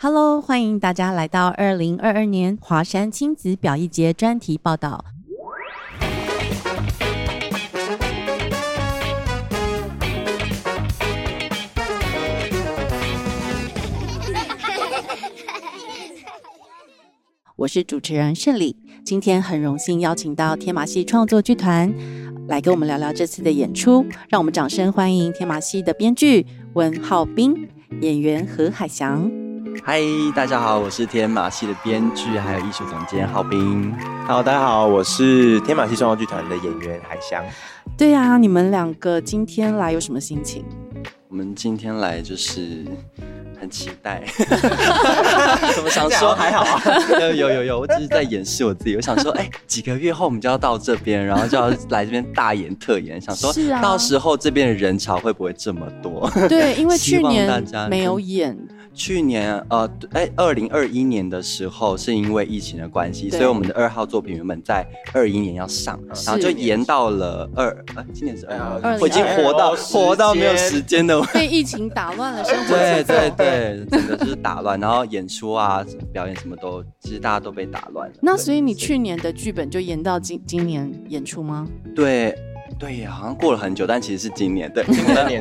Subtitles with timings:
[0.00, 5.04] Hello，欢迎大家来到二零二二年华山亲子表艺节专题报道。
[17.56, 21.92] 我是主持人胜利，今天很荣幸邀请到天马戏创作剧团
[22.46, 27.68] 来跟我们聊聊这次的演出，让我们掌声欢迎天马戏的编剧温浩斌、
[28.00, 29.47] 演员何海翔。
[29.84, 30.02] 嗨，
[30.34, 33.94] 大家好，我是天马戏的编剧还有艺术总监浩斌。
[34.26, 37.42] Hello，大家好，我是天马戏创作剧团的演员海翔。
[37.96, 40.64] 对啊，你们两个今天来有什么心情？
[41.30, 42.86] 我们今天来就是
[43.60, 44.24] 很期待，
[45.76, 46.82] 怎么想说还好啊？
[47.20, 48.96] 有有有有，我只是在掩饰我自己。
[48.96, 56.30] 我想说，哎、几个月后我们就要到这边，然后就要来这边大演特演，想说是啊到时候这边的人潮会不会这么多？
[56.48, 58.56] 对， 因为希望去年大家没有演，
[58.94, 68.56] 去年呃，哎，二零二一年的时候，是因为疫情的关系，所以我们的二号作品原本在二一年要上，然后就延到了二，呃，今年是二
[68.96, 71.26] 2022我已经活到活到没有时间了。
[71.32, 73.30] 被疫情打乱了生活对节奏对。
[73.36, 78.14] 对，整个就是打乱，然后演出啊、表演什么都，其实大家都被打乱了。
[78.20, 81.66] 那所以你去年的剧本就演到今今年演出吗？
[81.94, 82.36] 对
[82.78, 84.70] 对呀，好像过了很久，但其实是今年。
[84.72, 84.84] 对，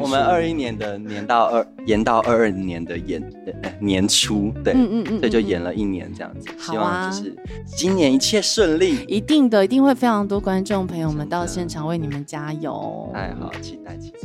[0.02, 3.21] 我们二一年的年到二延到二二年的演
[3.61, 6.49] 呃年初，对，嗯嗯嗯所以就演了一年这样子。
[6.58, 9.05] 希好啊望就是今年一切顺利。
[9.08, 13.09] 一定的，一定会非常多观众朋友们到现场为你们加油。
[13.13, 14.17] 太好，期待期待。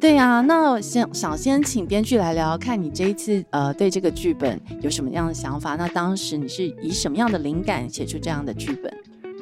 [0.00, 5.76] 对呀、那我先想先请编剧来聊聊，看你这一次呃对这个剧本有什么样的想法？
[5.76, 8.92] 那当时你是以什么样的灵感写出这样的剧本？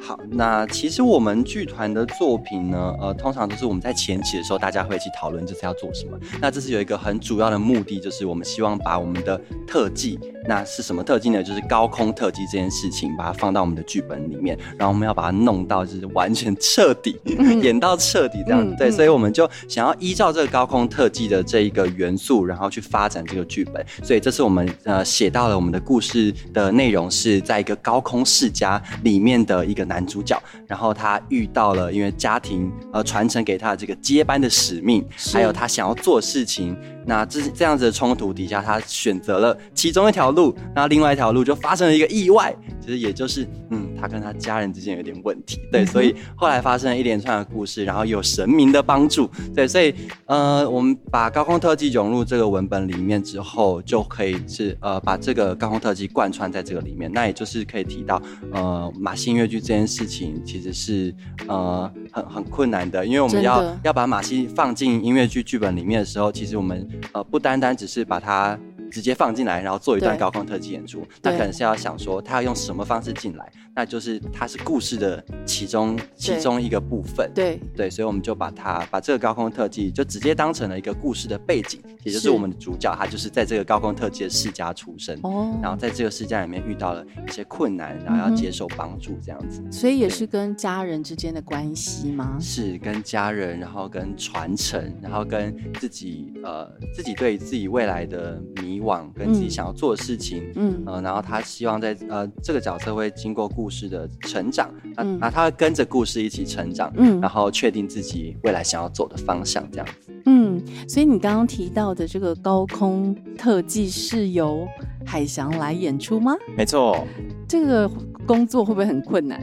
[0.05, 6.19] 好，那其实我们剧团的作品呢，呃，通常都是我们在前期的时候，大家会一起讨论这次要做什么。
[6.41, 11.41] 那这次有一个很主要的目的，就是我们希望把我们的特技，那是什么特技呢？
[11.41, 17.17] 就是高空特技这件事情，把它放到我们的剧本里面，然后我们要把它弄到就是完全彻底，
[17.61, 18.75] 演到彻底这样子。
[18.77, 23.81] 对，所以我们就想要依照这个高空特技的这一个元素，然后去发展这个剧本。
[24.03, 36.75] 所以这次我们呃写到了我们的故事的内容是在一个高空世家里面的一个男主角，然后他遇到了因为家庭呃传承给他的这个接班的使命，还有他想要做事情。
[37.05, 49.93] 那这这样子的冲突底下，他选择了其中一条路，那另外一条路就发生了一个意外，其实也就是嗯，他跟他家人之间有点问题，对，所以后来发生了一连串的故事，然后有神明的帮助，对，所以
[50.25, 58.21] 呃，我们把高空特技融入这个文本里面之后，就可以是呃把这个高空特技贯穿在这个里面，那也就是可以提到
[58.51, 61.13] 呃马戏音乐剧这件事情其实是
[61.47, 68.57] 呃很很困难的，因为我们要要把马戏放进音乐剧剧本里面的时候，其实我们呃不单单只是把它。
[68.93, 77.31] 直接放进来，然后做一段高空特技演出，那可能是要想说他要用什么方式进来，那就是它是故事的其中其中一个部分。
[77.33, 82.29] 对，对，所以我们就把它把这个高空特技就直接当成了一个故事的背景，也就是是。
[82.29, 89.63] 我们的主角，他就是在这个高空特技的世家出生，哦，然后在这个世家里面遇到了一些困难，然后要接受帮助，这样子。
[89.71, 92.37] 所以也是跟家人之间的关系吗？
[92.39, 110.11] 是跟家人，然后跟传承，然后跟自己呃自己对自己未来的迷惘，跟自己嗯想要做的事情，嗯呃，然后他希望在呃这个角色会经过故事的成长，那、嗯那他会跟着故事一起成长，嗯然后确定自己未来想要走的方向，这样子。
[110.25, 114.67] 嗯，所以你刚刚提到的这个高空特技是由
[115.05, 116.35] 海翔来演出吗？
[116.55, 117.05] 没错，
[117.47, 117.89] 这个
[118.25, 119.41] 工作会不会很困难？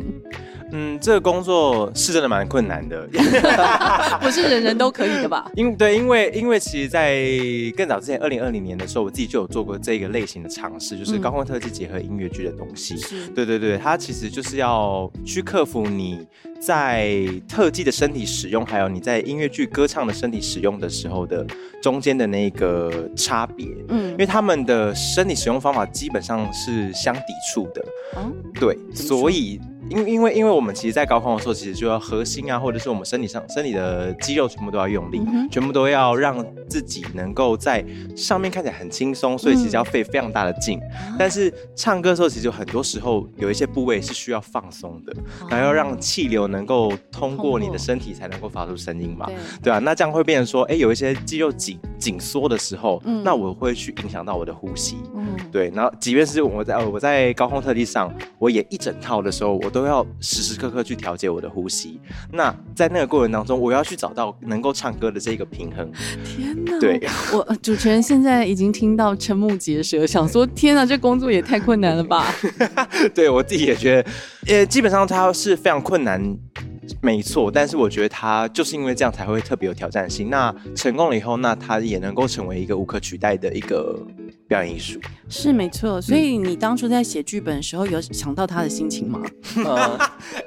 [0.72, 3.06] 嗯，这个工作是真的蛮困难的，
[4.20, 5.50] 不是人人都可以的吧？
[5.56, 7.26] 因对，因为因为其实，在
[7.76, 12.96] 更早之前，二零二零年的时候，我自己就有做过这个类型的尝试，就是嗯高空特技结合音乐剧的东西。
[12.98, 16.26] 是，对对对，它其实就是要去克服你
[16.60, 21.46] 在特技的身体使用，还有你在音乐剧歌唱的身体使用的时候的
[21.82, 23.66] 中间的那个差别。
[23.88, 24.10] 嗯。
[24.10, 27.22] 因为他们的身体使用方法基本上是相抵
[27.52, 27.82] 触的，
[28.16, 29.58] 哦，对，所以
[29.88, 37.82] 因因为因为我们其实，在高空的时候，其实就要核心啊，或者是我们身体上身体的肌肉全部都要用力，嗯全部都要让自己能够在
[38.14, 40.78] 上面看起来很轻松，所以其实要费非常大的劲。
[40.80, 45.46] 啊但是唱歌的时候，其实有很多时候有一些部位是需要放松的，哦。
[45.48, 49.26] 然后要让气流能够通过你的身体，才能够发出声音嘛。
[49.26, 54.98] 对，对啊，那这样会变成说，哎，有一些肌肉紧紧缩的时候，嗯那我会去影响到我的呼吸。
[55.16, 61.98] 嗯，对，然后即便是我在我在高空特地上，我也一整套的时候，我都都要时时刻刻去调节我的呼吸。
[62.30, 65.90] 那在那个过程当中，我要去找到能够唱歌的这个平衡。
[66.22, 66.78] 天哪！
[66.78, 67.00] 对，
[67.32, 72.26] 我呃主持人现在已经听到瞠目结舌，想说天哪，这工作也太困难了吧？
[73.14, 74.10] 对我自己也觉得，
[74.46, 76.36] 呃，基本上它是非常困难，
[77.00, 77.50] 没错。
[77.50, 80.30] 但是我觉得它就是因为这样才会特别有挑战性。
[80.30, 83.98] 那成功了以后，那它也能够成为一个无可取代的一个
[84.50, 84.98] 表演艺术。
[85.28, 89.22] 是没错，所以你当初在写剧本的时候，有想到他的心情吗？
[89.64, 89.96] 呃，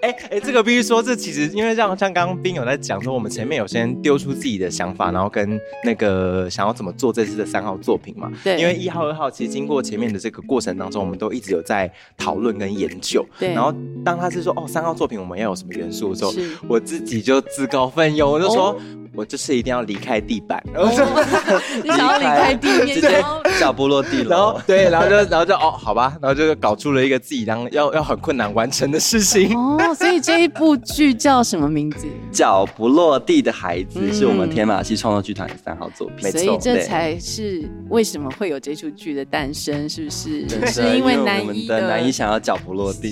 [0.01, 8.29] 哎哎，这个必须说，这其实因为像像刚刚斌有在讲说，我们前面有先丢出自己的想法，然后跟那个想要怎么做这次的三号作品嘛。
[8.44, 13.25] 对因为一号、二号其实经过前面的这个过程当中，我们都一直有在讨论跟研究。
[13.39, 13.73] 对然后
[14.03, 16.33] 当他是说哦三号作品我们要有什么元素的时候，
[16.67, 18.71] 我自己就自告奋勇，我就说。
[18.71, 18.81] 哦
[19.15, 21.04] 我这次一定要离开地板，然后 就、
[21.83, 23.24] 你想要离开地面，直接
[23.60, 24.60] 脚不落地了然后。
[24.65, 29.56] 对，然后就然后就哦，好吧，然后就搞出了一个自己当要要很困难完成的事情。
[29.57, 32.07] 哦，所以这一部剧叫什么名字？
[32.31, 36.18] 脚不落地的孩子嗯是我们天马戏创作剧团的三号作品。
[36.24, 40.48] 没所以这才是为什么会有这出剧的诞生，是不是？
[40.66, 43.12] 是因为男我们一的男一想要脚不落地，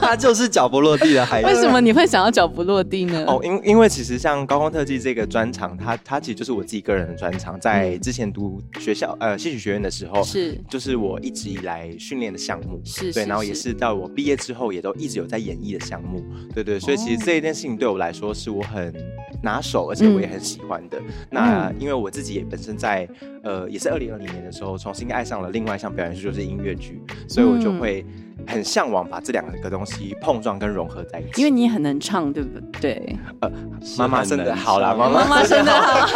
[0.00, 1.48] 他就是脚不落地的孩子。
[1.48, 3.24] 为什么你会想要脚不落地呢？
[3.26, 10.56] 哦，因因为其实像高空特技这个专长，它它其实就是我自己个人的专长，在之前读学校呃戏曲学院的时候，是。
[10.70, 17.22] 就是我一直以来训练的项目，对，是是然后也是是到我毕业之后，也都一直有在演绎的项目，对对，所以其实哦。
[17.26, 18.94] 这一件事情对我来说是我很
[19.42, 21.02] 拿手，而且我也很喜欢的。
[21.28, 23.08] 那因为我自己也本身在
[23.42, 27.80] 呃也是二零二零年的时候，重新爱上了另外一项表演就是音乐剧，所以我就嗯。
[27.80, 28.06] 会
[28.46, 31.40] 很向往把这两个东西碰撞跟融合在一起。
[31.40, 33.16] 因为你也很能唱，对不对？
[33.98, 36.06] 妈妈生的好啦，妈妈妈生的好。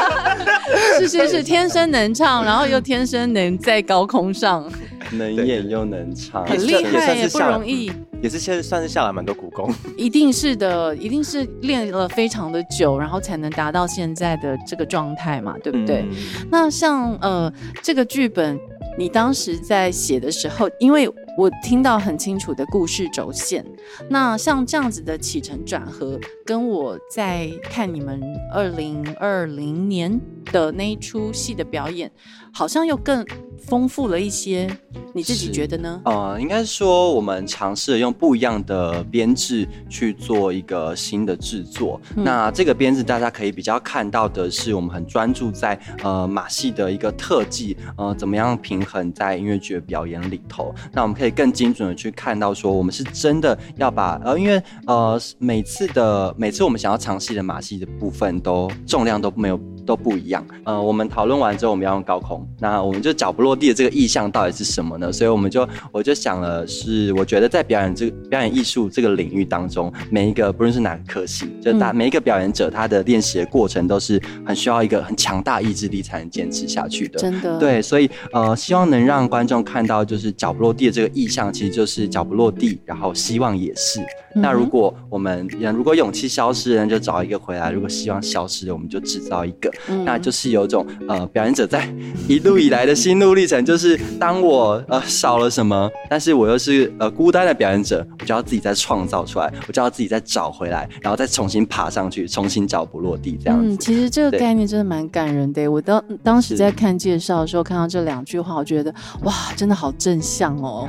[0.98, 4.70] 是是 是， 天生能唱，然后又天生能在高空上，
[5.12, 7.90] 能演又能唱，很厉害，也不算是下容易。
[8.20, 9.72] 也是现在算是下了蛮多苦功。
[9.96, 16.00] 一定是的，一定是练了非常的久，然后才能达到现在的这个状态嘛，对不对？
[16.10, 16.10] 嗯
[16.50, 18.58] 那像呃这个剧本，
[18.98, 23.64] 你当时在写的时候，因为我听到很清楚的故事轴线，
[24.10, 28.20] 那像这样子的起承转合，跟我在看你们
[28.52, 32.10] 二零二零年的那一出戏的表演，
[32.52, 33.24] 好像又更
[33.56, 34.68] 丰富了一些。
[35.14, 36.00] 你自己觉得呢？
[36.04, 42.00] 呃，应该说我们尝试用不一样的编制去做一个新的制作。
[42.16, 50.74] 嗯那这个编制大家可以比较看到的是，我们很专注在呃马戏的一个特技，呃怎么样平衡在音乐剧的表演里头。
[50.92, 59.60] 那我们可以更精准的去看到说，我们是真的要把呃，因为呃每次的每次我们想要尝试的马戏的部分都重量都没有。
[59.88, 65.10] 都不一样，呃，我们讨论完之后，我们要用高空，那我们就脚不落地的这个意向到底是什么呢？
[65.10, 77.18] 所以我们就我就想了是，我觉得在表演这个表演艺术这个领域当中，每一个不论是哪个科系，就大、嗯每一个表演者他的练习的过程都是很需要一个很强大意志力才能坚持下去的。
[77.18, 84.00] 真的，对，所以呃，希望能让观众看到，就是脚不落地的这个意向，其实就是脚不落地，然后希望也是。
[84.34, 89.72] 那如果我们如果勇气消失了，就找一个回来；如果希望消失了，我们就制造一个。
[89.88, 91.88] 嗯那就是有种呃，表演者在
[92.26, 103.74] 一路以来的心路历程，就是当我呃少了什么，但是我又是呃孤单的表演者，我就要自己再创造出来，我就要自己再找回来，然后再重新爬上去，重新脚不落地这样子。
[103.74, 105.68] 嗯，其实这个概念真的蛮感人的。
[105.68, 108.92] 我当当时在看介绍的时候，看到这两句话，我觉得
[109.22, 110.88] 哇，真的好正向哦。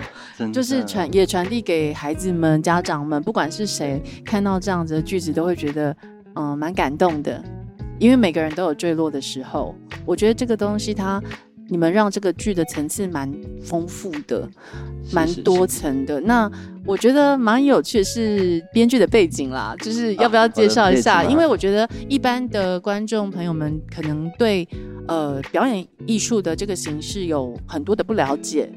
[0.53, 5.95] 就是传也传递给孩子们、家长们，不管是谁看到这样子的句子，都会觉得
[6.35, 7.43] 嗯蛮感动的。
[7.99, 9.75] 因为每个人都有坠落的时候，
[10.05, 11.21] 我觉得这个东西它。
[11.71, 14.49] 你们让这个剧的层次蛮丰富的，
[15.13, 16.19] 蛮多层的。
[16.21, 16.51] 那
[16.83, 21.23] 我觉得蛮有趣的是编剧的背景啦，就是要不要啊介绍一下？
[21.23, 24.67] 因为我觉得一般的观众朋友们可能对
[25.07, 28.67] 呃表演艺术的这个形式有很多的不了解。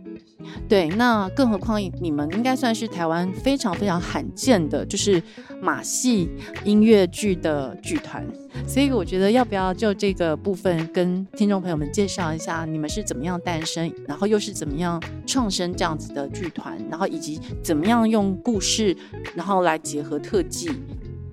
[0.68, 5.22] 对，那更何况你们应该算是台湾非常非常罕见的，就是
[5.60, 6.28] 马戏
[6.64, 8.26] 音乐剧的剧团，
[8.66, 18.96] 所以我觉得要不要就这个部分跟听众朋友们介绍一下，你们是怎么样诞生，然后又是怎么样创生这样子的剧团，然后以及怎么样用故事，
[19.34, 20.70] 然后来结合特技，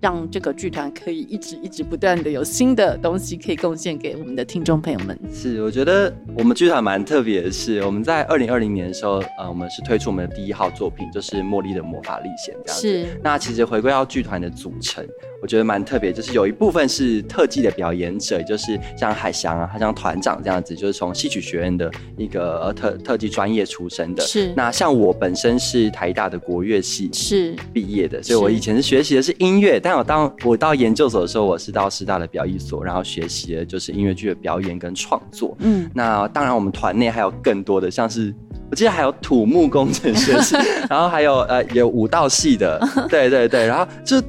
[0.02, 5.20] 让这个剧团可以一直一直不断的有新的东西可以贡献给我们的听众朋友们。
[5.34, 12.82] 是，我觉得我们剧团蛮特别的是，我们在二零二零年的时候，呃，我们是推出我们的第一号作品，就是《茉莉的魔法历险》这样子。
[12.82, 15.06] 是，那其实回归到剧团的组成，
[15.42, 24.24] 我觉得蛮特别，就是有一部分是特技的表演者，就是像海翔啊，他像团长这样子，就是从戏曲学院的一个呃特特技专业出身的。
[24.24, 35.56] 是那像我本身是台大的国乐系是毕业的，所以我以前是学习的是音乐，但我当我到研究所的时候，我是到师大的表演所，然后学习的就是音乐剧的表演跟创作。
[35.60, 38.34] 嗯，那当然，我们团内还有更多的，像是
[38.70, 40.56] 我记得还有土木工程学系，
[40.90, 42.80] 然后还有呃有舞蹈系的，
[43.10, 44.22] 对对对，然后就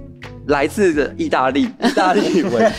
[0.46, 2.72] 来自的意大利 意大利文，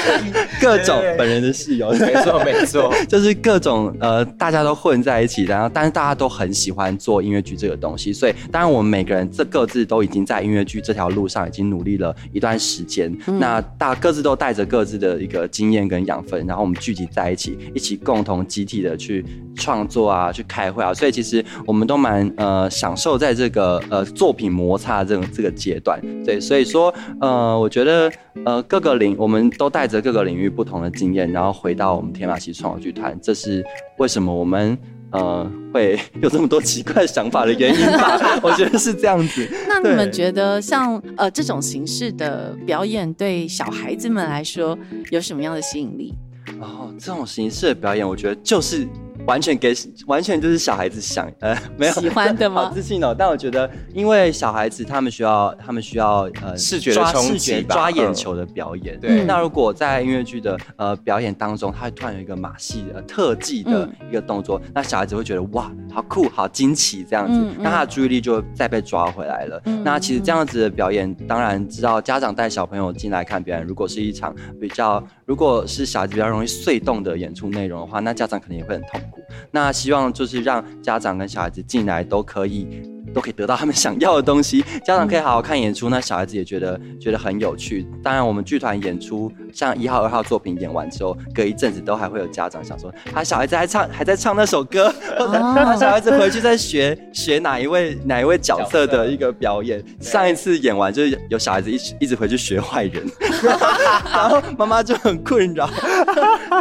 [0.60, 1.02] 各种。
[1.18, 19.24] 本人的室友，没错没错， 就是各种呃，大家都混在一起，然后但是大家都很喜欢做音乐剧这个东西，所以当然我们每个人这各自都已经在音乐剧这条路上已经努力了一段时间，那大各自都带着各自的一个经验跟养分，然后我们聚集在一起，一起共同集体的去
[19.56, 28.12] 创作啊，去开会啊，所以其实我们都蛮呃享受在这个呃作品摩擦这种这个阶段，对，所以说呃，我觉得
[28.44, 33.64] 呃各个领我们都带着各个领域不同的经验，然后回到我们天马戏创作剧团，这是
[33.98, 34.76] 为什么我们。
[35.12, 38.18] 呃，会 有这么多奇怪想法的原因吧？
[38.42, 39.48] 我觉得是这样子。
[39.68, 44.76] 那你们对觉得像呃这种形式的表演对小孩子们来说
[45.10, 46.12] 有什么样的吸引力？
[46.60, 48.86] 哦，这种形式的表演，我觉得就是
[49.26, 49.74] 完全给
[50.06, 53.14] 完全就是小孩子想呃 没有喜欢的吗好自信哦。
[53.16, 58.98] 但我觉得，因为小孩子他们需要他们需要呃视觉的抓冲视觉击吧抓眼嗯球的表演。
[59.00, 69.60] 对那如果在音乐剧的呃表演当中，他突然有一个马戏呃特技的嗯一个动作，那小孩子会觉得哇，好酷，好惊奇这样子，嗯嗯那他的注意力就再被抓回来了。
[69.66, 79.15] 嗯那其实这样子的表演，当然知道家长带小朋友进来看表演，如果是一场比较，如果是小孩子比较容易碎动的演出内容的话，那家长可能也会很痛苦。
[79.50, 82.95] 那希望就是让家长跟小孩子进来都可以。
[83.16, 87.86] 都可以得到他们想要的东西，家长可以好好看演出，那小孩子也觉得觉得很有趣。
[88.02, 99.82] 当然，我们剧团演出像一号、二号作品演完之后，隔一阵子都还会有家长想说，他小孩子还唱还在唱那首歌，或者他小孩子回去再学学哪一位哪一位角色的一个表演。
[99.98, 103.02] 上一次演完就是有小孩子一直一直回去学坏人，
[104.12, 105.70] 然后妈妈就很困扰，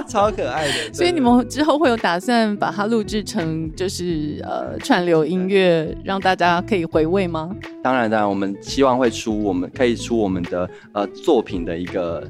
[0.07, 0.73] 超可爱的。
[0.95, 7.49] 所以你们之后会有打算把它录制成就是呃串流音乐，让大家可以回味吗？
[7.83, 12.23] 当然，当然，我们希望会出我们可以出我们的呃作品的一个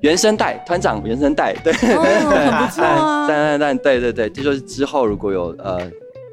[0.00, 3.26] 原声带，团长原声带，对，哦，很不错啊。
[3.30, 5.80] 但但但对对对，这就是之后如果有呃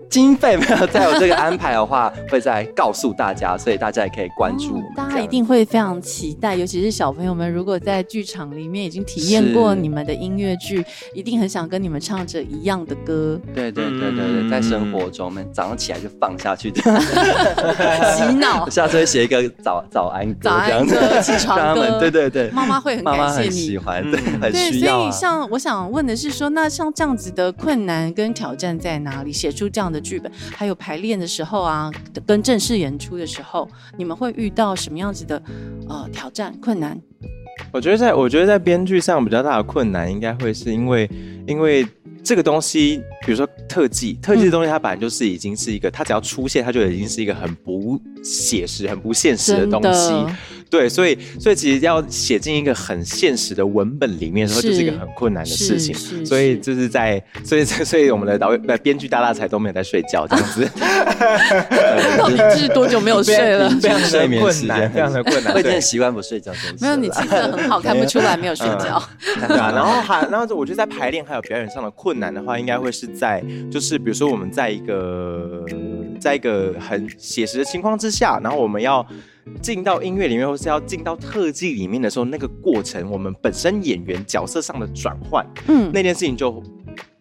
[0.09, 17.01] 经费没有再有这个安排的话，会再告诉大家，所以大家也可以关注我们哦大家一定会非常期待，尤其是小朋友们，如果在剧场里面已经体验过你们的音乐剧，一定很想跟你们唱着一样的歌，对对对对对，嗯在生活中，我们早上起来就放下去，这样
[18.15, 18.69] 洗脑我。
[18.71, 23.77] 下次会写一个早早安歌早安这样子歌起床对对对，妈妈会很感谢你很喜。
[23.77, 25.19] 欢，嗯对，很对，需要啊所以。
[25.19, 29.31] 像我想问的是说，那像这样子的困难跟挑战在哪里？
[29.31, 31.91] 写出这样的剧本，还有排练的时候啊，
[32.25, 35.41] 跟正式演出的时候，你们会遇到什么样子的
[35.87, 36.99] 呃挑战困难？
[37.71, 41.09] 我觉得在我觉得在编剧上比较大的困难，应该会是因为
[41.45, 41.85] 因为
[42.23, 50.13] 这个东西，比如说特技，特技的东西它本来就是已经是一个，它只要出现，它就已经是一个很不写实、很不现实的东西。
[50.69, 55.95] 的，对，所以所以其实要写进一个很现实的文本里面的时候，是就是一个很困难的事情。
[56.25, 60.67] 所以就是在，所以所以我们的导演、呃编剧大大才都没有在睡觉，这样子，
[62.17, 63.69] 到底是多久没有睡了？
[63.81, 65.53] 非常的睡困难，非常的困难。
[65.53, 69.01] 我已经习惯不睡觉没有，你气色很好，看不出来没有睡觉。
[69.47, 75.63] 对啊，然后还，然后我觉得在排练还有表演上的困难的话，应该会是在，就是比如说我们在一个，
[76.19, 79.05] 在一个很写实的情况之下，然后我们要
[79.61, 86.63] 进到音乐里面，或是要进到特技里面的时候，那个过程，我们本身演员角色上的转换，嗯，那件事情就。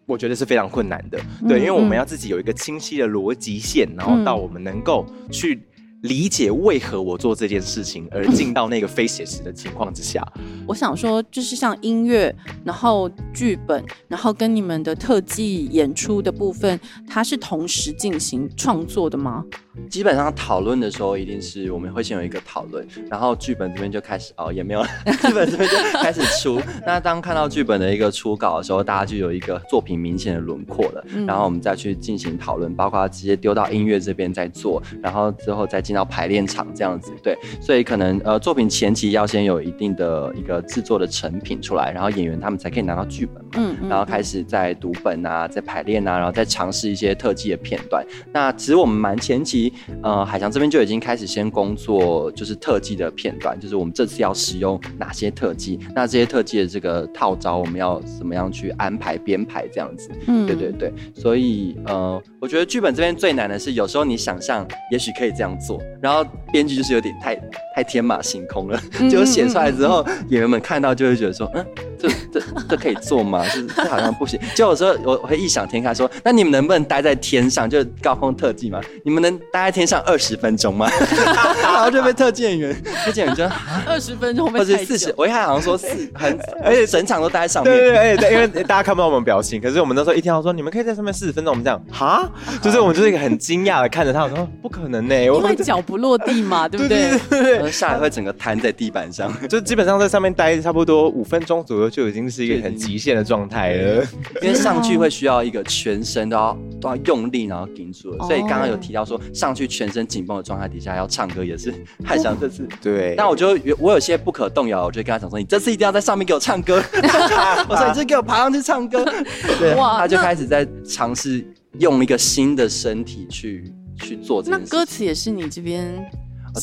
[0.06, 5.62] 我觉得是非常困难的，嗯对，因为我们嗯要自己有一个清晰的逻辑线，然后到我们能够去
[6.00, 10.26] 理解为何我做这件事情，而进到那个非写实的情况之下。
[10.68, 12.32] 我想说，就是像音乐，
[12.62, 19.42] 然后剧本，然后跟你们的特技演出的部分，它是同时进行创作的吗？
[19.88, 24.82] 基本上讨论的时候，一定是我们会先有一个讨论，然后剧本这边就开始哦，也没有，
[25.22, 26.60] 剧本这边就开始出。
[26.84, 37.12] 那当看到剧本的一个初稿的时候，大家就有一个作品明显的轮廓了，然后我们再去进行讨论，包括直接丢到音乐这边再做，然后之后再进到排练场这样子。
[37.22, 48.04] 对，所以可能呃，作品前期要先有一定的一个制作的成品出来，然后演员他们才可以拿到剧本嘛，嗯，然后开始在读本啊，在排练啊，然后再尝试一些特技的片段。
[48.32, 49.72] 那其实我们蛮前期。
[50.02, 60.10] 呃，海翔这边就已经开始先工作，就是特技的片段，就是我们这次要使用哪些特技，那这些特技的这个套招，我们要怎么样去安排编排这样子？
[60.26, 67.34] 嗯，对对对，所以呃，我觉得剧本这边最难的是，有时候你想象也许可以这样做，然后编剧就是有点太
[67.74, 71.64] 太天马行空了， 就写出来之后，演员们看到就会觉得说，嗯，
[71.98, 73.44] 这这这可以做吗？
[73.48, 74.38] 是这好像不行。
[74.54, 78.80] 就有时候我会异想天开说，那你们能不能待在天上，就高空特技嘛？
[79.04, 80.00] 你们能待在天上？
[80.06, 80.88] 二十分钟吗？
[81.62, 83.44] 然后就被特技演员，特技演员就
[83.86, 85.12] 二十分钟，或者四十。
[85.16, 87.72] 我一开始好像说四，很而且整场都待在上面。
[87.74, 92.30] 对对对，因为大家看不到我们表情，可是我们那时候一听到说你们可以在上面四十分钟，我们这样哈，
[92.62, 97.18] 就是我们就是一个很惊讶的看着他，我说不可能呢，因为脚不落地嘛，对不对？
[97.28, 104.04] 对下来会整个瘫在地板上，就基本上在上面待差不多五分钟左右，就已经是一个很极限的状态了。
[104.42, 108.26] 因为上去会需要一个全身都要都要用力，然后顶住了。
[108.26, 111.73] 所以刚刚有提到说上去全身紧绷的状态底下要唱歌也是
[112.04, 116.83] 太想这次对，那我觉得我有些不可动摇，我就跟他讲说，你这次一定要在上面给我唱歌。
[117.68, 119.04] 我说你这给我爬上去唱歌，
[119.59, 121.45] 对，他就开始在尝试
[121.78, 124.66] 用一个新的身体去去做这件事。
[124.71, 126.09] 那歌词也是你这边。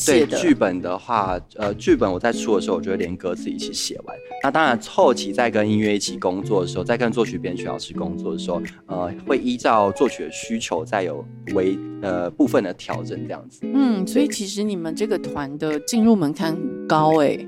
[0.06, 4.16] 对剧本的话，呃，剧本我在出的时候，我就会连歌词一起写完。
[4.42, 11.24] 那当然，后期在跟音乐一起工作的时候，在跟作曲编曲老师工作的时候，呃，会依照作曲的需求，再有
[11.54, 13.60] 为呃部分的调整这样子。
[13.62, 17.38] 嗯，所以其实你们这个团的进入门槛高哎，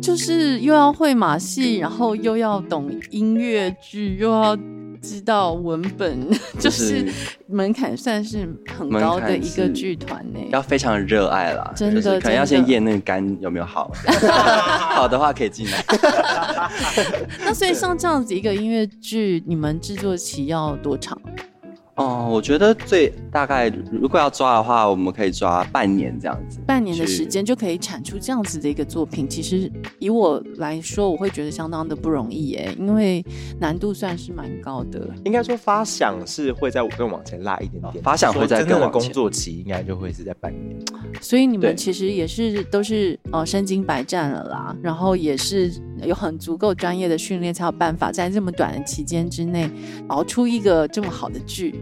[0.00, 4.58] 就是又要会马戏，然后又要懂音乐剧，又要。
[5.02, 6.28] 知道文本
[6.60, 7.04] 就是
[7.48, 13.90] 门槛算是很高的一个剧团呢，要非常热爱啦，真的可能要先验那个肝有没有好，
[14.94, 15.84] 好的话可以进来。
[17.44, 21.20] 那所以像这样子一个音乐剧，你们制作期要多长？
[21.96, 29.28] 哦，我觉得最大概如果要抓的话，我们可以抓半年这样子，半年的时间就可以产出这样子的一个作品。
[29.28, 33.22] 其实以我来说，我会觉得相当的不容易耶，因为
[33.60, 35.06] 难度算是蛮高的。
[35.26, 40.74] 应该说发想是会在更往前拉一点点，发想会在更的工作期应该就会是在半年。
[41.20, 45.70] 所以你们其实也是都是呃身经百战了啦，然后也是
[46.02, 49.70] 有很足够专业的训练，才有办法在这么短的期间之内
[50.08, 51.81] 熬出一个这么好的剧。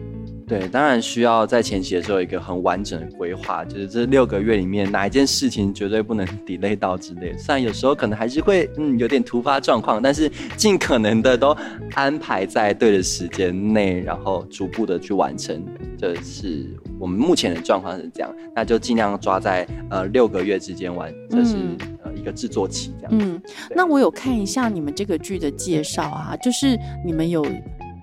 [0.50, 7.32] 对，当然需要在前期的时候一个很完整的规划，就是这六个月里面哪一件事情绝对不能 delay 到之类。
[7.38, 11.56] 虽然有时候可能还是会嗯有点突发状况，但是尽可能的都
[11.94, 15.64] 安排在对的时间内，然后逐步的去完成。
[15.96, 16.66] 这是
[16.98, 21.54] 我们目前的状况是这样，那就尽量抓在呃六个月之间完，这是
[22.02, 23.12] 呃一个制作期这样。
[23.16, 23.40] 嗯，
[23.72, 27.46] 那我有看一下你们这个剧的介绍啊，就是你们有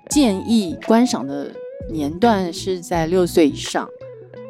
[0.10, 1.52] 建议观赏的。
[1.90, 3.90] 年段是在六岁以上，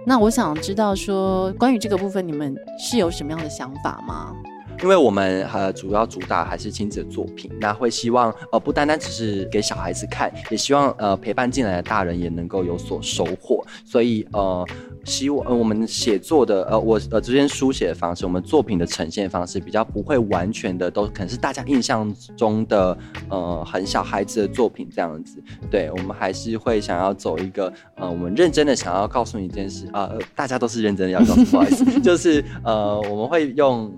[0.06, 4.36] 那我想知道说，关于这个部分，你们是有什么样的想法吗？
[4.84, 13.66] 因为我们呃主要主打还是亲子作品，那会希望呃不单单只是给小孩子看，也希望呃陪伴进来的大人也能够有所收获。
[13.84, 14.66] 所以呃
[15.04, 22.98] 希望我们写作的呃我呃这边书写的方式，我们作品的呈现方式比较不会完全的都可能是大家印象中的
[23.30, 25.42] 呃很小孩子的作品这样子。
[25.72, 33.92] 对我们还是会想要走一个呃我们认真的想要告诉你一件事啊，大家都是认真的要告诉，不好意思， 就是呃我们会用。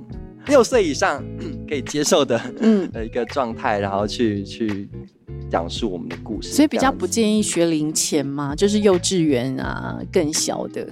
[0.49, 1.23] 六岁以上
[1.67, 4.89] 可以接受的嗯 的一个状态，然后去去
[5.49, 10.87] 讲述我们的故事，所以比较不建议学龄前嘛，就是幼稚园啊更小的。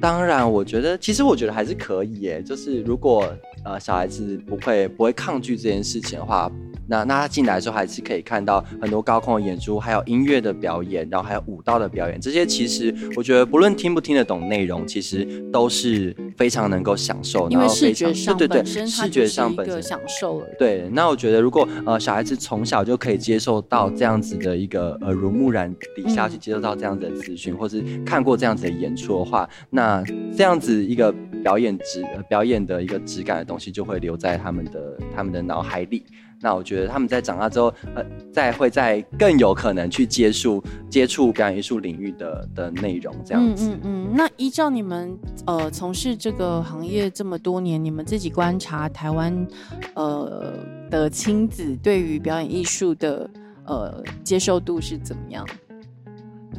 [0.00, 3.32] 当然，我觉得其实我觉得还是可以耶，就是如果
[3.64, 6.50] 呃小孩子不会不会抗拒这件事情的话。
[6.86, 12.20] 那那他进来的时候，还是可以看到很多高空的演出，还有音乐的表演，然后还有舞蹈的表演。
[12.20, 17.48] 这些其实我觉得，不论听不听得懂内容，其实都是非常能够享受。
[17.50, 20.46] 因为视觉上对对对，视觉上本身享受了。
[20.58, 30.02] 对，那我觉得如果呃小孩子从小就可以接受到这样子的一个耳濡目染底下去接受到这样子的资讯，或是看过这样子的演出的话，那
[30.36, 36.04] 这样子一个表演质、呃表演的一个质感的东西，就会留在他们的他们的脑海里。
[36.42, 43.70] 那我觉得他们在长大之后，呃，再会再更有可能去接触接触表演艺术领域的的内容，这样子。
[43.70, 44.12] 嗯嗯嗯。
[44.14, 49.46] 那依照你们呃从事这个行业这么多年，你们自己观察台湾
[49.94, 50.52] 呃
[50.90, 53.30] 的亲子对于表演艺术的
[53.64, 55.46] 呃接受度是怎么样？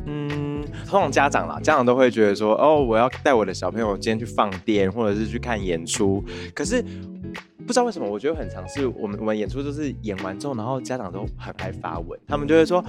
[0.06, 6.22] 嗯，通常家长啦，家长都会觉得说，哦，我要带我的小朋友今天去放电，或者是去看演出。
[6.54, 6.84] 可是
[7.66, 12.84] 不知道为什么，我觉得很常是我们我们演出就是演完之后，然后家长都很爱发文，他们就会说，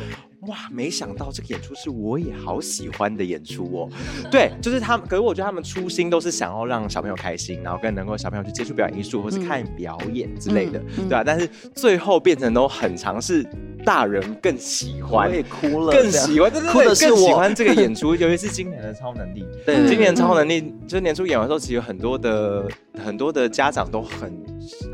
[0.48, 3.88] 哇，没想到这个演出是我也好喜欢的演出哦。
[4.30, 11.22] 对，就是他们，可是我觉得他们初心都是想要让小朋友开心，然后更能够小朋友去接触表演艺术，或是看表演之类的，对啊？
[11.24, 13.46] 但是最后变成都很尝试。
[13.84, 19.44] 大人更喜欢，我也哭了，更喜欢，哭的是更喜欢这个演出，尤其是今年的超能力。
[19.66, 22.66] 对，今年超能力就是年初演完之后，其实有很多的
[23.04, 24.32] 很多的家长都很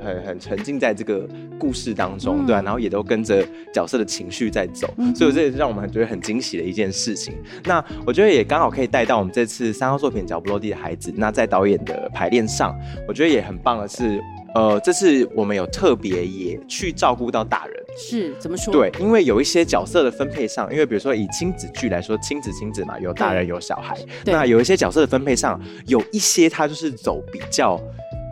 [0.03, 1.29] 很很沉浸在这个
[1.59, 7.35] 故事当中，对啊，然后也都跟着角色的情绪在走，所以这也是让我们觉得很惊喜的一件事情。
[7.65, 11.11] 那我觉得也刚好可以带到我们这次三号作品《脚不落地的孩子》。
[11.17, 12.75] 那在导演的排练上，
[13.07, 14.21] 我觉得也很棒的是。
[14.53, 18.73] 呃，这次我们有特别也去照顾到大人，是怎么说？
[18.75, 27.81] 对，因为有一些角色的分配上，因为比如说以亲子剧来说，亲子亲子嘛，有大人有小孩，那有一些角色的分配上，有一些他就是走比较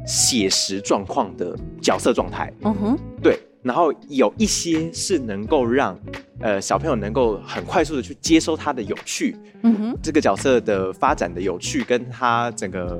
[0.09, 5.97] 写实状况的角色状态，嗯哼，对，然后有一些是能够让
[6.41, 12.99] 呃小朋友能够很快速的去接收他的有趣，嗯哼，这个角色的发展的有趣，跟他整个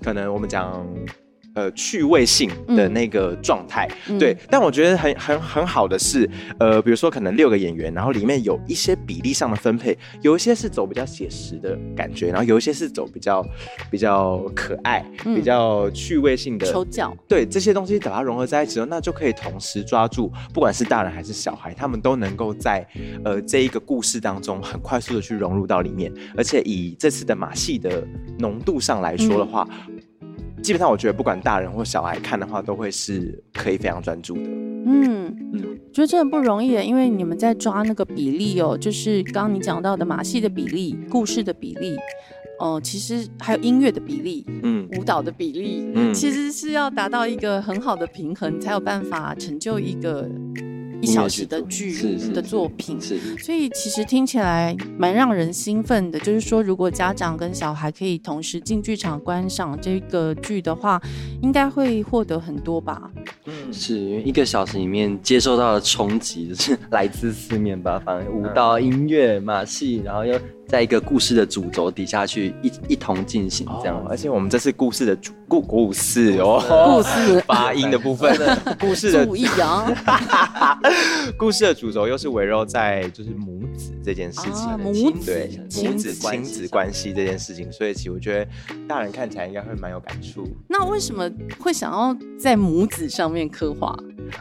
[0.00, 0.86] 可能我们讲。
[1.54, 3.88] 呃，趣味性的那个状态，
[4.18, 13.46] 对，但我觉得很很很好的是，呃，比如说可能六个演员，然后里面有一些比例上的分配，有一些是走比较写实的感觉，然后有一些是走比较
[13.88, 22.84] 比较可爱、比较趣味性的抽角，对，这些东西把它融合在一起后，那就可以同时抓住，不管是大人还是小孩，他们都能够在
[23.24, 28.04] 呃这一个故事当中很快速的去融入到里面，而且以这次的马戏的
[28.40, 29.68] 浓度上来说的话。
[30.64, 34.44] 基本上，我觉得不管大人或小孩看的话，都会是可以非常专注的。
[34.44, 41.94] 嗯嗯，觉得真的不容易，因为你们在抓那个比例哦，就是刚刚你讲到的马戏的比例、故事的比例，
[42.58, 50.26] 哦，其实还有音乐的比例，嗯，舞蹈的比例，嗯，其实是要达到一个很好的平衡，才有办法成就一个。
[51.04, 56.18] 一小时的剧的作品，是，所以其实听起来蛮让人兴奋的。
[56.18, 61.00] 就是说，如果家长跟小孩可以同时进剧场观赏这个剧的话，
[61.42, 63.10] 应该会获得很多吧？
[63.44, 70.38] 嗯，是因为一个小时里面接受到的冲击，就是来自四面八方，舞蹈、音乐、马戏，然后又。
[70.66, 77.40] 在一个故事的主轴底下去一一同进行这样，而且我们这次故事的主故故事哦，故事。
[77.46, 78.34] 发音的部分，
[78.80, 79.86] 故事的主意啊，
[81.38, 88.50] 故事的主轴又是围绕在就是母子这件事情，母子对母子亲子关系这件事情，所以其实我觉得
[88.88, 90.48] 大人看起来应该会蛮有感触。
[90.68, 93.96] 那为什么会想要在母子上面刻画？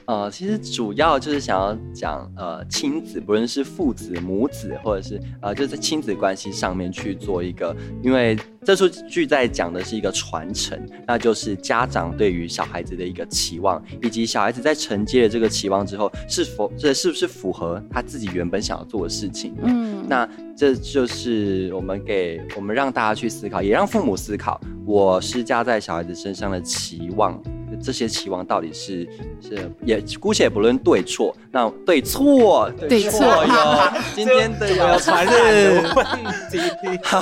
[0.05, 19.53] 呃，其实主要就是想要讲呃亲子，不论是父子、母子，或者是呃就是在亲子关系上面去做一个，因为这出剧在讲的是一个传承，那就是家长对于小孩子的一个期望，以及小孩子在承接了这个期望之后，是否这是不是符合他自己原本想要做的事情？
[19.63, 27.41] 嗯，那这就是我们给我们让大家去思考，也让父母思考，我施加在小孩子身上的期望。
[27.83, 29.07] 这些期望到底是
[29.41, 33.21] 是也姑且不论对错，那对错对错。
[33.21, 36.05] 哟， 今天的有传日问
[36.49, 36.59] 题，
[37.03, 37.21] 好，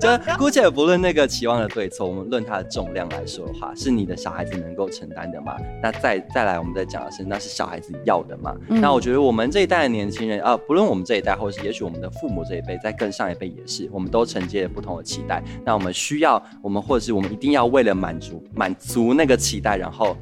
[0.00, 5.56] 就姑且不论那个期望的对错，我们论它的重量来说的话，是你的小孩子能够承担的吗？
[5.82, 8.54] 那再再来，我们再讲的是，那是小孩子要的吗？
[8.68, 15.42] 那我觉得我们这一代的年轻人啊，不论我们这一代，或是也许我们的父母这一辈，在更上一辈也是，我们都承接了不同的期待。
[15.64, 20.16] 那我们需要，我们或者是我们一定要为了满足满足那个期待，然后。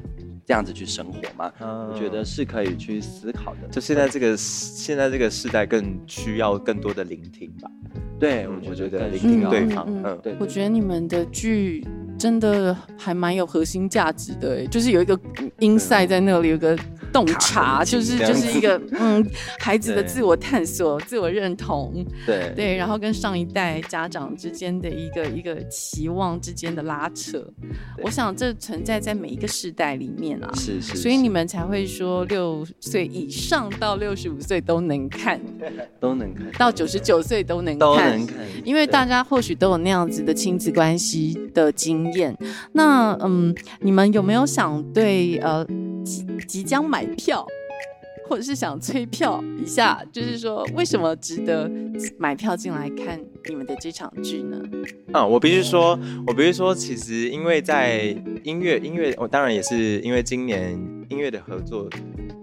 [0.46, 1.52] 后这样子去生活嘛？
[1.60, 3.68] 我觉得是可以去思考的。
[3.70, 7.68] 就现在这个现在这个时代，更需要更多的聆听吧。
[8.18, 9.84] 对，我觉得聆听对方。
[9.88, 10.36] 嗯，对。
[10.38, 15.18] 我觉得你们的剧真的还蛮有核心价值的，就是有一个
[15.58, 16.78] 音赛在那里，有个。
[17.16, 19.26] 洞察，就是就是一个嗯
[19.58, 22.52] 孩子的自我探索、自我认同，对。
[22.54, 27.42] 对，然后跟上一代家长之间的一个一个期望之间的拉扯，
[28.02, 30.52] 我想这存在在每一个世代里面啊。
[30.54, 35.40] 是是，所以你们才会说六岁以上到六十五岁都能看，
[35.98, 38.26] 都能看，到九十九岁都能都能。
[38.26, 42.36] 看，因为大家或许都有那样子的亲子关系的经验，
[42.72, 45.66] 那嗯，你们有没有想对呃
[46.06, 47.44] 即即将买票，
[48.28, 51.68] 或者是想催票一下，就是说为什么值得
[52.16, 54.62] 买票进来看你们的这场剧呢？
[55.12, 60.72] 嗯，我必须说，我必须说，其实因为在音乐音乐，我当然也是因为今年
[61.10, 61.90] 音乐的合作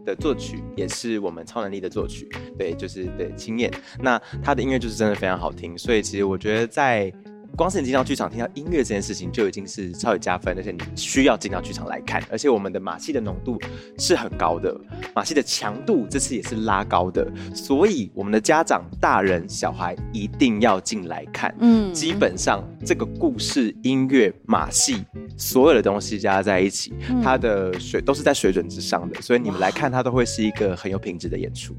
[0.06, 3.72] 的作曲也是我们超能力的作曲，对，就是对青燕，
[4.02, 7.12] 那他的音乐就是真的非常好听，所以其实我觉得在。
[7.56, 13.60] 光是你进到剧场听到音乐这件事情就已经是超级加分，而且你需要进到剧场来看，而且我们的马戏的浓度
[14.00, 14.76] 是很高的，
[15.14, 21.54] 马戏的强度这次也是拉高的，所以我们的家长、大人、小孩一定要进来看。
[21.60, 25.06] 嗯基本上这个故事、音乐、马戏，
[25.38, 31.76] 所有的东西加在一起，嗯它的水都是在水准之上的，所以你们来看它都会是一个很有品质的演出。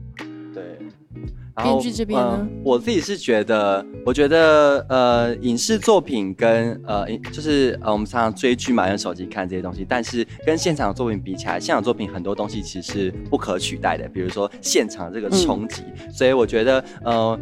[1.56, 1.64] 对。
[1.64, 15.82] 然后编剧这边呢呃我自己是觉得，我觉得呃，影视作品跟呃，就是呃，我们常常追剧嘛，用手机看这些东西，但是跟现场作品比起来，现场作品很多东西其实是不可取代的，比如说现场这个冲击。
[16.12, 17.38] 所以我觉得呃，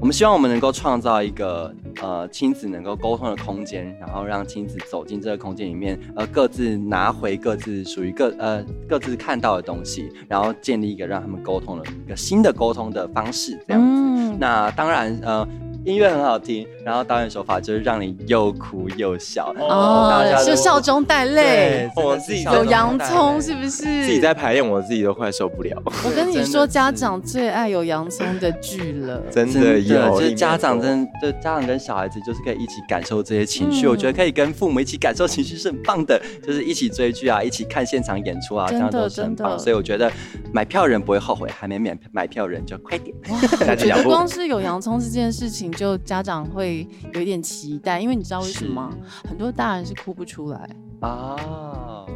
[0.00, 13.88] 我们希望我们能够创造一个呃亲子能够沟通的空间，然后让亲子走进这个空间里面，呃，各自拿回各自属于各呃各自看到的东西，然后建立一个让他们沟通的一个新的沟通的方式，这样子。
[13.88, 15.48] 嗯，那当然，呃，
[15.86, 23.84] 音乐很好听，然后导演手法就是让你又哭又笑，哦就笑中带泪，对我自己有洋葱是不是？
[23.84, 29.22] 自己在排练，我自己都快受不了，我跟你说，家长最爱有洋葱的剧了。
[29.30, 39.56] 真 真的的有，就是家长有真就家长跟小孩子就是可以一起感受这些情绪，嗯我觉得可以跟父母一起感受情绪是很棒的，就是一起追剧啊，一起看现场演出啊，这样都是很棒。
[39.56, 40.10] 所以我觉得
[40.52, 43.14] 买票人不会后悔，还没买买票人就快点。
[43.28, 48.96] 我觉得赶紧两步光是有洋葱这件事情，就家长会有一点期待，因为你知道为什么吗？
[49.28, 50.68] 很多大人是哭不出来，
[51.00, 51.36] 啊，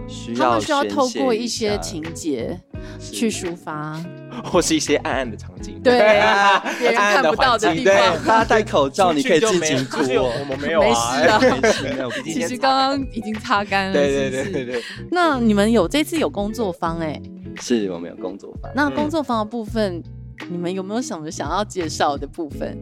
[0.09, 2.59] 需要他们需要透过一些下情节
[2.99, 4.01] 去抒发。
[4.45, 9.99] 或是一些暗暗的场景，对啊 别人看不到的环境地方对大家戴口罩， 你可以自己哭。
[10.17, 11.39] 我们没有没啊，
[11.71, 17.21] 事啊其实刚刚已经擦干了，对对对对，那你们有这次有工作坊哎、
[17.61, 18.73] 是我们有工作坊。
[18.75, 20.03] 那工作坊的部分，
[20.49, 22.79] 你们有没有什么想要介绍的部分？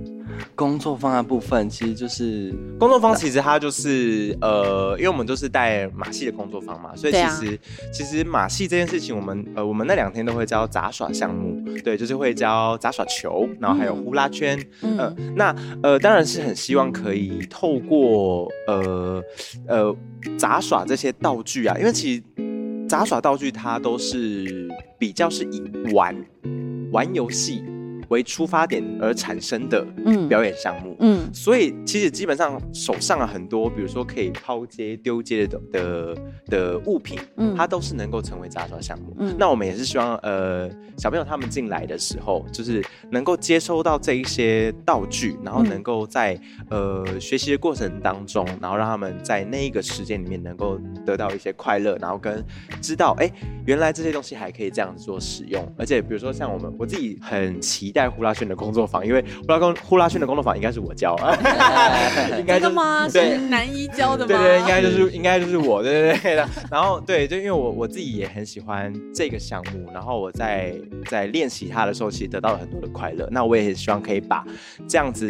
[0.54, 7.60] 工作方的部分其实就是工作方其实它就是呃，因为我们都是带马戏的工作方嘛，所以其实、
[7.92, 14.98] 其实马戏这件事情，我们呃我们那两天都会教杂耍项目，对，就是会教杂耍球，然后还有呼啦圈，嗯。
[14.98, 19.22] 呃，那呃当然是很希望可以透过呃
[19.66, 19.96] 呃
[20.36, 22.22] 杂耍这些道具啊，因为其实
[22.88, 26.16] 杂耍道具它都是比较是以玩
[26.90, 27.62] 玩游戏
[28.08, 30.28] 为出发点而产生的嗯。
[30.28, 31.28] 表演项目，嗯。
[31.32, 36.16] 所以其实基本上手上啊很多，比如说可以抛接、丢接的的
[36.46, 37.54] 的物品，嗯。
[37.56, 39.14] 它都是能够成为杂耍项目。
[39.18, 39.34] 嗯。
[39.38, 46.38] 那我们也是希望，呃，小朋友他们进来的时候，就是能够接收到这一些道具，然后嗯能够在、
[46.70, 52.44] 呃学习的过程当中，然后让他们在那一个时间里面能够得到一些快乐，然后跟
[52.80, 53.30] 知道，哎，
[53.66, 55.66] 原来这些东西还可以这样子做使用。
[55.76, 61.16] 而且比如说像我们，我自己很期待呼啦圈的工作坊，因为呼啦工呼啦圈的工作坊应该是我教，
[62.38, 63.08] 应该就是这个吗？
[63.08, 64.28] 对是男一教的吗？
[64.28, 66.46] 对对，应该就是应该就是我，对对对的。
[66.70, 70.74] 然后对，就因为我我自己也很喜欢这个项目，然后我在
[71.06, 73.26] 在练习它的时候，其实得到了很多的快乐。
[73.30, 74.44] 那我也很希望可以把
[74.86, 75.28] 这样子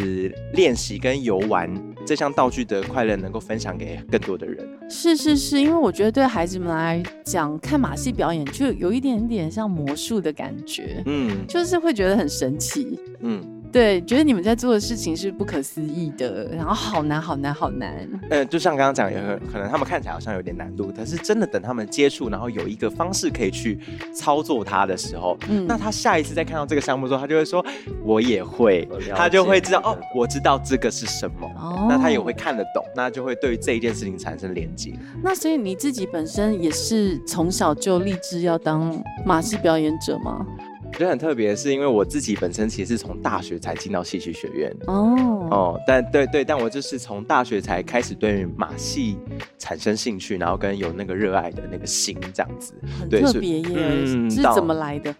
[0.54, 1.72] 练习跟游玩
[2.04, 4.77] 这项道具的快乐，能够分享给更多的人。
[4.90, 12.98] 是是是，因为我觉得对孩子们来讲，看马戏表演就有一点点像魔术的感觉，嗯就是会觉得很神奇。
[13.20, 13.57] 嗯。
[13.70, 18.08] 对，觉得你们在做的事情是不可思议的，然后好难好难好难。
[18.30, 23.78] 呃，就像刚刚讲，有可可能他们看起来好像有点难度，可是真的等他们接触，然后有一个方式可以去
[24.14, 27.64] 操作它的时候，嗯那他下一次再看到这个项目的时候，他就会说
[28.02, 34.94] 我也会他就会知道哦，我知道这个是什么，哦那他也会看得懂，那就会对这一件事情产生连接。
[35.22, 40.46] 那所以你自己本身也是从小就立志要当马戏表演者吗？
[40.92, 44.74] 觉得很特别，是因为我自己本身其实是从大学才进到戏曲学院。
[44.86, 49.16] 哦，哦，但对对，但我就是从大学才开始对马戏
[49.58, 52.74] 产生兴趣，然后跟有那个热爱的那个心这样子。
[52.98, 55.14] 很特别耶，是怎么来的？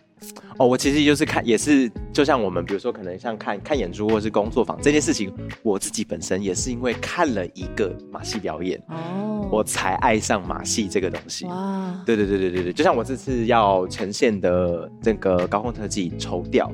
[0.59, 11.45] 哦，我其实就是看，也是就像我们，比如说可能像看看演出或是工作坊这件事情，我自己本身也是因为看了一个马戏表演，哦，我才爱上马戏这个东西。
[11.47, 16.71] 哇，对对对对对对，就像我这次要呈现的这个高空特技绸吊，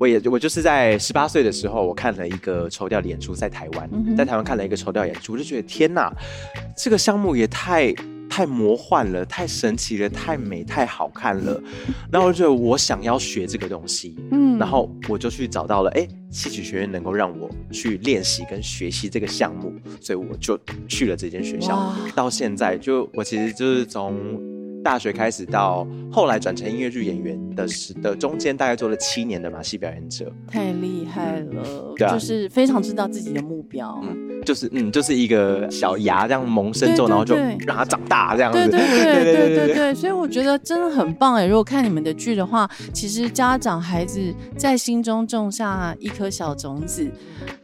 [0.00, 6.10] 我也我就是在十八岁的时候，我看了一个抽吊的演出，在台湾，嗯在台湾看了一个抽吊演出，我就觉得天哪，
[6.76, 7.92] 这个项目也太
[8.28, 11.60] 太魔幻了，太神奇了，太美，太好看了。
[12.10, 21.94] 然后我就觉得我想要学这个东西，嗯然后我就去找到了，哎，戏曲学院能够让我去练习跟学习这个项目，所以我就去了这间学校。
[22.14, 24.40] 到现在，就我其实就是从
[24.88, 34.00] 大学开始到后来转成音乐剧演员的时的中间，大概做了七年的马戏表演者，太厉害了，对啊就是非常知道自己的目标。
[34.02, 38.58] 嗯就是嗯，就是一个小芽这样萌生之后，然后就对让它长大这样子。
[38.58, 41.44] 对对对对对对对，所以我觉得真的很棒哎！
[41.44, 44.18] 如果看你们的剧的话，其实家长孩子
[44.56, 47.06] 在心中种下一颗小种子，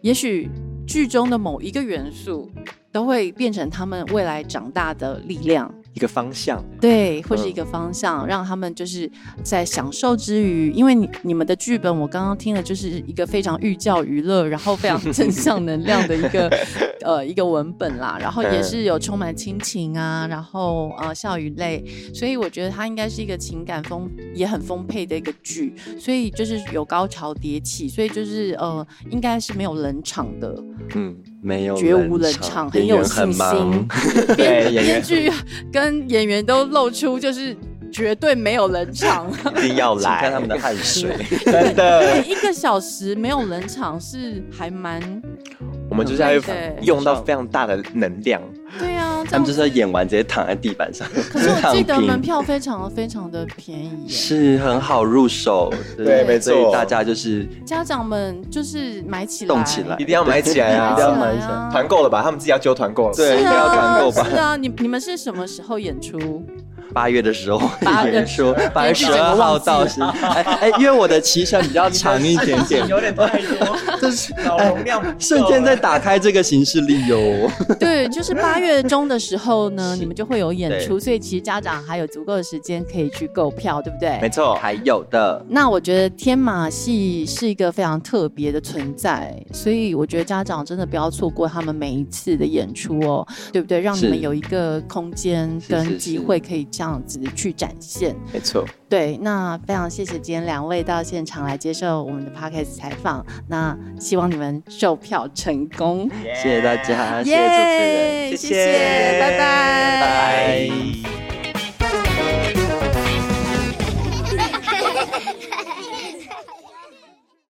[0.02, 0.50] 也许
[0.86, 2.50] 剧中的某一个元素
[2.92, 5.72] 都会变成他们未来长大的力量。
[5.94, 6.62] 一个方向。
[6.80, 9.10] 对，或是一嗯个方向，让他们就是
[9.42, 16.48] 在享受之余，因为你你们的剧本，我刚刚听了，就是一个非常寓教于乐，然后非常 正向能量的一个
[17.02, 30.54] 呃一个文本啦，然后也是有充满亲情啊，然后呃笑与泪，所以我觉得它应该是一个情感丰也很丰沛的一个剧，所以就是有高潮迭起，所以就是呃应该是没有冷场的，
[30.94, 33.88] 嗯，没有绝无冷场，很有信心
[34.36, 35.30] 编编剧
[35.72, 37.56] 跟演员都露出就是
[37.92, 40.20] 绝对没有冷场，一定要来。
[40.20, 41.16] 看他们的汗水。
[41.44, 45.00] 真的，一个小时没有冷场是还蛮
[45.94, 46.32] 我们就是要
[46.82, 48.42] 用到非常大的能量。
[48.76, 56.24] 对啊，这他们就是演完直接躺在地板上，可是我记得门票非常非常的便宜，是很好入手，对。
[56.24, 56.52] 没错。
[56.52, 59.94] 所以大家就是家长们就是买起来，动起来。
[60.00, 60.90] 一定要买起来啊！
[60.94, 61.46] 一定要买起来。
[61.46, 61.68] 啊。
[61.70, 62.20] 团购了吧？
[62.24, 63.14] 他们自己要揪团购了。
[63.14, 64.26] 是对一定要团啊购吧。
[64.28, 66.18] 是啊，你你们是什么时候演出？
[66.94, 77.50] 八月的时候，八月说八十二号到是，哎哎，因为我的期程比较长一点点，有点太多， 这是脑容量瞬间在打开这个行事历哟。
[77.80, 84.16] 对，就是八月中的时候呢，你们就会有演出，所以其实家长还有足够的时间可以去购票，对不对？
[84.20, 93.80] 没错，还有的，那我觉得天马戏是一个非常特别的存在，所以我觉得家长真的不要错过他们每一次的演出哦，对不对？
[93.80, 98.14] 让你们有一个空间跟机会可以这样子去展现。
[98.32, 98.64] 没错。
[98.88, 111.23] 对，那非常谢谢今天两位到现场来接受我们的 podcast 采访，那希望你们售票成功，谢谢大家，谢谢主持人，耶谢谢拜拜拜拜。